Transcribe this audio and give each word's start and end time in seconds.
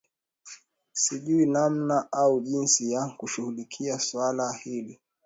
Sijui 0.91 1.45
namna 1.45 2.07
au 2.11 2.39
jinsi 2.43 2.91
ya 2.91 3.09
kushughulikia 3.17 3.99
swala 3.99 4.53
hili 4.53 4.99